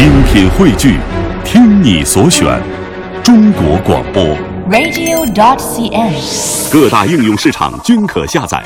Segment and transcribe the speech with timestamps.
[0.00, 0.98] 精品汇聚，
[1.44, 2.58] 听你所选，
[3.22, 4.24] 中国广播。
[4.70, 6.72] radio.dot.cn，。
[6.72, 8.64] 各大应用市场均可下载。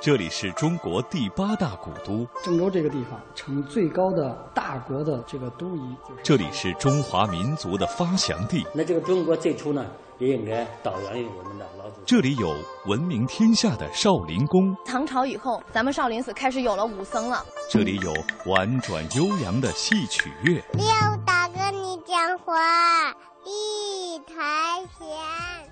[0.00, 9.86] 这里是中国第八大古都，郑州这个地方，成最高的大国的这个都邑，就是这里是中华民族的发祥地，那这个中国最初呢，
[10.20, 12.04] 也应该导源于我们的老祖宗。
[12.06, 12.54] 这里有
[12.86, 17.44] 闻名天下的少林宫，唐朝以后，咱们少林寺开始有了武僧了。
[17.70, 18.12] 这里有
[18.46, 20.86] 婉转悠扬的戏曲乐，六
[21.26, 23.10] 大哥你讲话，
[23.46, 25.08] 一台弦。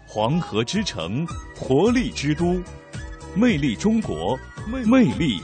[0.07, 2.45] 黄河之城，活力之都，
[3.35, 5.43] 魅力中国，魅力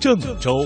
[0.00, 0.64] 郑州。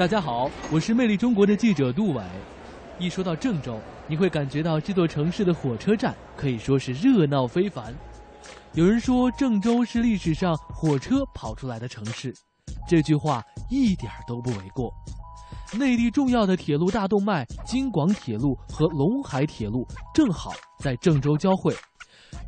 [0.00, 2.22] 大家好，我是魅力中国的记者杜伟。
[2.98, 7.94] 一说到郑州，你会感觉到这座城市的火车站可以说是热闹非凡。
[8.72, 12.34] 有人说郑州是历史上火车跑出来的城市，
[12.88, 14.90] 这句话一点都不为过。
[15.74, 21.76] 内地重要的铁路大动脉京广铁路和陇海铁路正好在郑州交汇，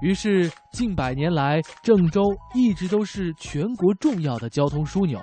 [0.03, 2.23] 于是近百年来，郑州
[2.55, 5.21] 一直都是全国重要的交通枢纽，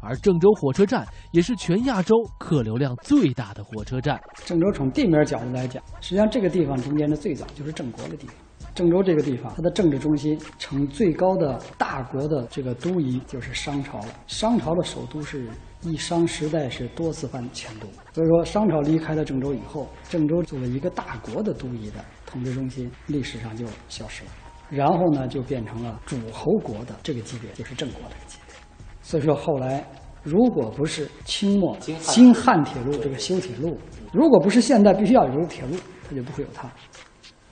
[0.00, 4.20] 而郑州火车站也是全亚洲客流量最大的火车站。
[4.44, 8.36] 郑州从地面角度来讲，实际上这个地方中间的最早就是郑国的地方。
[8.72, 14.14] 郑州这个地方，它的政治中心，成最高的大国的这个都邑就是商朝了。
[14.28, 15.48] 商朝的首都是
[15.82, 21.96] 一商时代是多次犯迁都，所以说商朝离开了郑州以后，郑州作为一个大国的都邑的
[22.30, 24.30] 统治中心，历史上就消失了。
[24.70, 28.54] 然后呢，就变成了诸侯国的这个级别，就是郑国这个级别。
[29.02, 29.84] 所以说后来，
[30.22, 33.76] 如果不是清末京汉铁路这个修铁路，
[34.12, 35.76] 如果不是现代必须要有铁路，
[36.08, 36.70] 它就不会有它。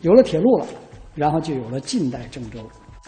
[0.00, 0.66] 有了铁路了，
[1.16, 2.60] 然后就有了近代郑州。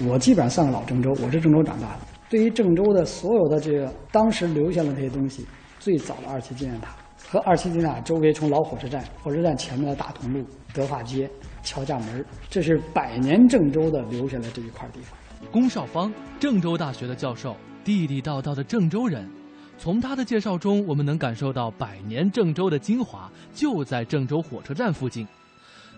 [0.09, 2.01] 我基本上算个老郑州，我是郑州长大的。
[2.29, 5.47] 对于郑州的所有的这个当时留下的这些东西，
[5.79, 6.97] 最早的二期纪念塔
[7.31, 11.31] 和二七纪念周围，从老火车站、火车站前面的大同路、德化街、
[11.63, 15.17] 乔家门，这是百年郑州的留下来这一块地方。
[15.53, 17.55] 龚绍芳，郑州大学的教授，
[17.85, 19.31] 地地道道的郑州人。
[19.79, 25.25] 从他的介绍中，我们能感受到百年郑州的精华就在郑州火车站附近。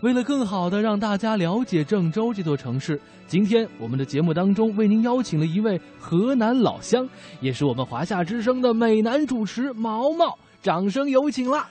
[0.03, 7.09] 为了更好的让大家了解郑州这座城市，今天我们的节目当中为您邀请了一位河南老乡，
[7.41, 11.67] 也是我们华夏之声的美男主持毛毛，掌声有请啦！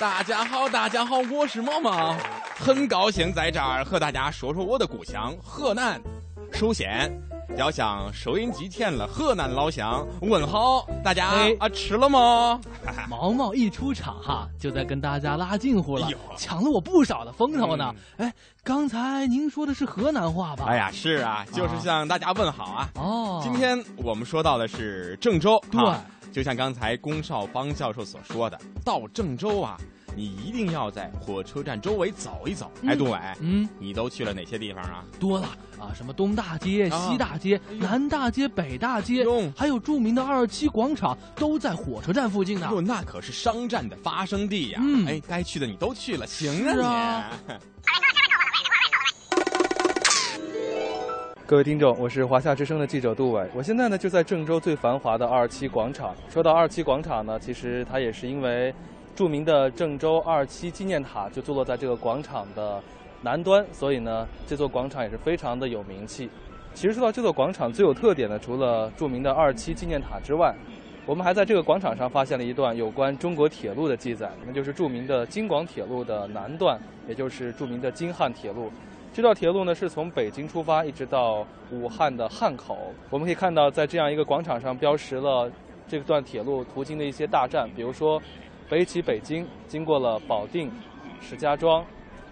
[0.00, 2.16] 大家好，大家好，我是毛毛，
[2.58, 6.00] 很高兴在这儿和大家说说我的故乡河南。
[6.52, 7.08] 首先
[7.56, 12.60] 要向收音机前的河南老乡问好，大家、哎啊吃了吗？
[13.08, 17.94] 毛毛一出场哈，就在跟大家拉近乎了哎，抢了我不少的风头呢。
[18.16, 18.32] 哎，
[18.64, 20.64] 刚才您说的是河南话吧？
[20.66, 22.90] 哎呀，是啊，就是向大家问好啊。
[22.96, 26.04] 哦，今天我们说到的是郑州，对啊
[26.34, 29.76] 就像刚才龚少芳教授所说的，到郑州啊，
[30.16, 32.72] 你一定要在火车站周围走一走。
[32.84, 35.04] 哎，杜伟，嗯，你都去了哪些地方啊？
[35.20, 35.46] 多了
[35.78, 39.24] 啊，什么东大街、啊西大街、南大街、北大街，
[39.56, 42.68] 还有著名的二七广场，都在火车站附近呢。
[42.72, 44.80] 哟，那可是商战的发生地呀！
[44.82, 47.54] 嗯哎，该去的你都去了，行是啊你。
[51.46, 56.14] 各位听众，我是华夏之声的记者杜伟，我现在呢就在郑州最繁华的二七广场。
[56.30, 58.74] 说到二七广场呢，其实它也是因为
[59.14, 62.82] 著名的郑州二七纪念塔就坐落在这个广场的
[63.20, 66.30] 南端，所以呢这座广场也是非常的有名气。
[66.72, 70.54] 其实说到这座广场最有特点的，除了著名的二七纪念塔之外，
[71.04, 78.70] 我们还在这个广场上发现了一段有关中国铁路的记载，那就是著名的京广铁路的南段，也就是著名的京汉铁路。
[79.14, 82.92] 这条铁路呢是从北京出发，一直到武汉的汉口。
[83.10, 85.48] 我们可以看到，在这样一个广场上标识了
[85.86, 88.20] 这段铁路途经的一些大站，比如说
[88.68, 90.68] 北起北京，经过了保定、
[91.20, 91.84] 石家庄，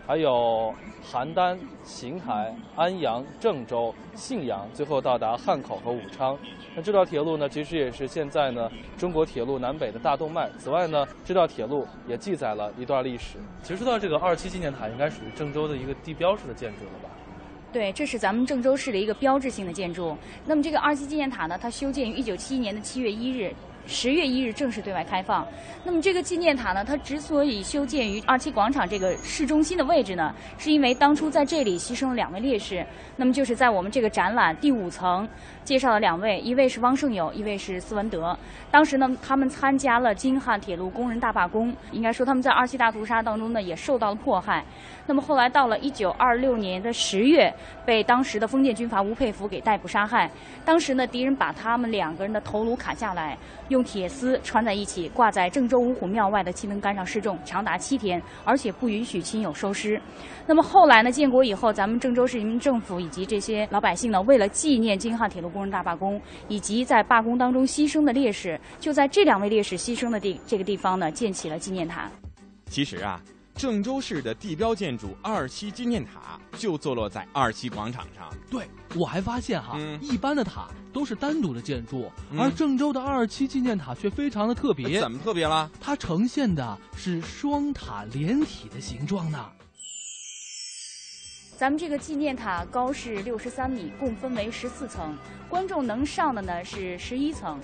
[0.06, 6.36] 还有邯郸、邢台、安阳、郑州、信阳，最后到达汉口和武昌。
[6.74, 10.50] 那这条铁路呢，其实也是现在呢中国铁路南北的大动脉。
[10.58, 13.36] 此外呢，这条铁路也记载了一段历史。
[13.62, 17.08] 其实说到这个二七纪念塔，应该属于郑州的一个地标式的建筑了吧？
[17.72, 20.16] 对，这是咱们郑州市的一个标志性的建筑。
[20.44, 23.54] 那么这个二七纪念塔呢，它修建于一九七一年的七月一日，
[23.86, 25.46] 十月一日正式对外开放。
[25.84, 32.84] 那么这个纪念塔呢，它之所以修建于二七广场这个市中心的位置呢，是因为当初在这里牺牲了两位烈士。
[33.16, 35.28] 那么就是在我们这个展览第五层
[35.64, 38.36] 介绍了两位，一位是汪胜友，一位是斯文德。
[38.70, 44.64] 当时呢，他们参加了京汉铁路工人大罢工，应该说他们在二七大屠杀当中呢也受到了迫害。
[45.06, 47.52] 那么后来到了一九二六年的十月，
[47.84, 50.30] 被当时的封建军阀吴佩孚给逮捕杀害。
[50.64, 53.36] 当时呢，敌人把他们两个人的头颅砍下来，
[53.72, 60.00] 用铁丝穿在一起，挂在郑州五虎庙外的七灯杆上示众，长达七天，而且不允许亲友收尸。
[60.46, 72.10] 那么后来呢，建国以后，咱们郑州市人民政府以及这些老百姓呢，为了纪念京汉铁路工人大罢工以及在罢工当中牺牲的烈士，就在这两位烈士牺牲的地这个地方呢，建起了纪念塔。
[72.66, 73.18] 其实啊。
[73.54, 78.28] 郑州市的地标建筑二七纪念塔就坐落在二七广场上。
[78.50, 84.98] 对，我还发现哈，一般的塔都是单独的建筑，而郑州的二七纪念塔却非常的特别。
[85.00, 85.70] 怎么特别了？
[85.80, 89.50] 它呈现的是双塔连体的形状呢。
[91.56, 95.16] 咱们这个纪念塔高是六十三米，共分为十四层，
[95.48, 97.60] 观众能上的呢是十一层。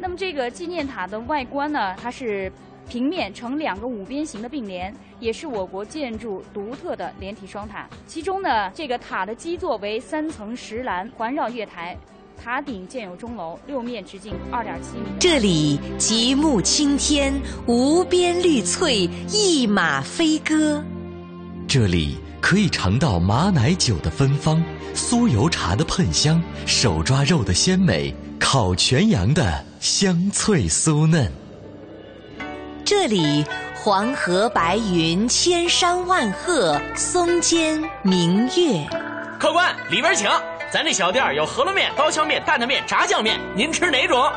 [0.00, 2.50] 那么这个纪念塔的外观呢，它是。
[2.90, 7.88] 平面呈两个五边形的并联，也是我国建筑独特的连体双塔。
[8.04, 11.96] 其中呢，这个塔的基座为三层石栏环绕月台，
[12.36, 15.04] 塔顶建有钟楼，六面直径二点七米。
[15.20, 17.32] 这里极目青天，
[17.68, 20.82] 无边绿翠，一马飞歌。
[21.68, 24.60] 这里可以尝到马奶酒的芬芳，
[24.96, 31.30] 酥油茶的喷香，手抓肉的鲜美，烤全羊的香脆酥嫩。
[32.90, 38.84] 这里黄河白云，千山万壑，松间明月。
[39.38, 40.28] 客官，里边请。
[40.72, 44.28] 咱这小店有饸饹面、刀削面、担担面、炸酱面，您吃哪种？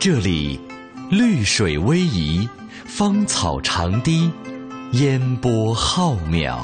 [0.00, 0.58] 这里
[1.10, 2.48] 绿水逶迤，
[2.84, 4.32] 芳草长堤，
[4.94, 6.56] 烟波浩渺。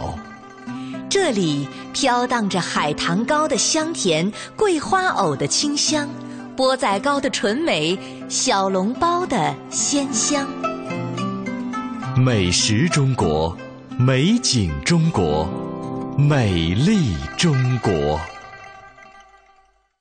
[1.09, 6.09] 这里飘荡着海棠糕的香甜，桂花藕的清香。
[6.57, 10.47] 钵仔糕的纯美，小笼包的鲜香。
[12.17, 13.57] 美食中国，
[13.99, 15.49] 美景中国，
[16.19, 18.21] 美丽中国。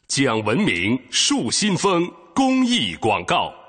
[0.08, 3.61] 讲文明树新风公益广告。